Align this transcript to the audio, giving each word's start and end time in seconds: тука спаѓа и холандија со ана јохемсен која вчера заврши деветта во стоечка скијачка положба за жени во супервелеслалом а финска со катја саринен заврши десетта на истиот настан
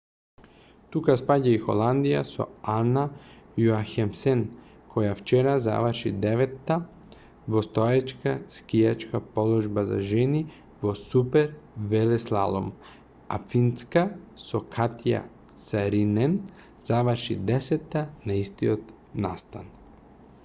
тука 0.93 1.13
спаѓа 1.19 1.49
и 1.55 1.57
холандија 1.63 2.21
со 2.27 2.45
ана 2.75 3.01
јохемсен 3.63 4.39
која 4.93 5.09
вчера 5.19 5.51
заврши 5.65 6.11
деветта 6.23 6.77
во 7.55 7.61
стоечка 7.67 8.33
скијачка 8.55 9.21
положба 9.35 9.83
за 9.91 9.99
жени 10.11 10.41
во 10.85 10.93
супервелеслалом 11.01 12.71
а 13.35 13.39
финска 13.53 14.03
со 14.47 14.63
катја 14.77 15.19
саринен 15.67 16.39
заврши 16.91 17.37
десетта 17.51 18.03
на 18.31 18.39
истиот 18.45 18.95
настан 19.27 19.71